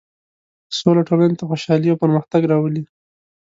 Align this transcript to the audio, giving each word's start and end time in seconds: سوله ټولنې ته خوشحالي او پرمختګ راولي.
سوله 0.77 1.01
ټولنې 1.09 1.35
ته 1.39 1.43
خوشحالي 1.49 1.87
او 1.91 2.01
پرمختګ 2.03 2.41
راولي. 2.51 2.83